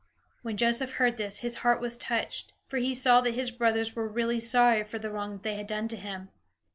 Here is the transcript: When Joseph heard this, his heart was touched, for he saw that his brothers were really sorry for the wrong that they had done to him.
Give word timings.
When 0.41 0.57
Joseph 0.57 0.93
heard 0.93 1.17
this, 1.17 1.41
his 1.41 1.57
heart 1.57 1.79
was 1.79 1.95
touched, 1.95 2.53
for 2.65 2.77
he 2.77 2.91
saw 2.91 3.21
that 3.21 3.35
his 3.35 3.51
brothers 3.51 3.95
were 3.95 4.07
really 4.07 4.39
sorry 4.39 4.83
for 4.83 4.97
the 4.97 5.11
wrong 5.11 5.33
that 5.33 5.43
they 5.43 5.53
had 5.57 5.67
done 5.67 5.87
to 5.89 5.95
him. 5.95 6.29